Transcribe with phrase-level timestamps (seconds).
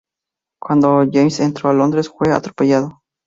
[0.59, 3.03] Cuando James entró en Londres, fue atropellado.